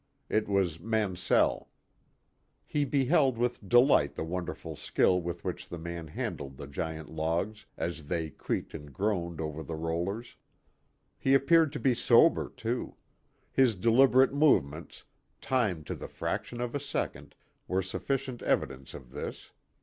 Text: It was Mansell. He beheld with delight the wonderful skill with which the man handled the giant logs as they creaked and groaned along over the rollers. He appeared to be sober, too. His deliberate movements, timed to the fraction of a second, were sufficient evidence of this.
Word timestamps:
It 0.29 0.47
was 0.47 0.79
Mansell. 0.79 1.69
He 2.65 2.85
beheld 2.85 3.37
with 3.37 3.69
delight 3.69 4.15
the 4.15 4.23
wonderful 4.23 4.75
skill 4.75 5.21
with 5.21 5.43
which 5.43 5.69
the 5.69 5.77
man 5.77 6.07
handled 6.07 6.57
the 6.57 6.65
giant 6.65 7.07
logs 7.09 7.67
as 7.77 8.05
they 8.07 8.31
creaked 8.31 8.73
and 8.73 8.91
groaned 8.91 9.39
along 9.39 9.47
over 9.51 9.61
the 9.63 9.75
rollers. 9.75 10.37
He 11.19 11.35
appeared 11.35 11.71
to 11.73 11.79
be 11.79 11.93
sober, 11.93 12.49
too. 12.49 12.95
His 13.51 13.75
deliberate 13.75 14.33
movements, 14.33 15.03
timed 15.39 15.85
to 15.85 15.93
the 15.93 16.07
fraction 16.07 16.61
of 16.61 16.73
a 16.73 16.79
second, 16.79 17.35
were 17.67 17.83
sufficient 17.83 18.41
evidence 18.41 18.95
of 18.95 19.11
this. 19.11 19.51